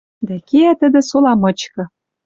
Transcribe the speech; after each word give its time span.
Дӓ 0.27 0.35
кеӓ 0.47 0.73
тӹдӹ 0.79 1.01
сола 1.09 1.33
мычкы 1.41 1.83